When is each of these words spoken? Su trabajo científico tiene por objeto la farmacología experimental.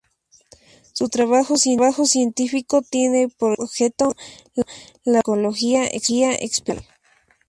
Su 0.93 1.09
trabajo 1.09 1.55
científico 1.57 2.81
tiene 2.81 3.27
por 3.29 3.61
objeto 3.61 4.15
la 5.05 5.21
farmacología 5.23 5.85
experimental. 5.85 6.83